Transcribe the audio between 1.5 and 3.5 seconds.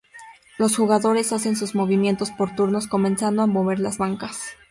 sus movimientos por turnos, comenzando a